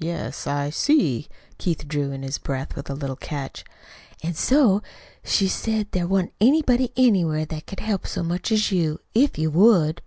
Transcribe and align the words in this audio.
"Yes, 0.00 0.46
I 0.46 0.68
see." 0.68 1.28
Keith 1.56 1.88
drew 1.88 2.10
in 2.12 2.22
his 2.22 2.36
breath 2.36 2.76
with 2.76 2.90
a 2.90 2.94
little 2.94 3.16
catch. 3.16 3.64
"An' 4.22 4.34
so 4.34 4.82
she 5.24 5.48
said 5.48 5.88
there 5.92 6.06
wa'n't 6.06 6.34
anybody 6.42 6.92
anywhere 6.94 7.46
that 7.46 7.66
could 7.66 7.80
help 7.80 8.06
so 8.06 8.22
much 8.22 8.52
as 8.52 8.70
you 8.70 8.98
if 9.14 9.38
you 9.38 9.50
would." 9.50 10.02